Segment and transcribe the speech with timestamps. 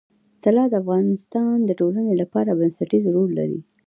[0.43, 3.59] طلا د افغانستان د ټولنې لپاره بنسټيز رول لري.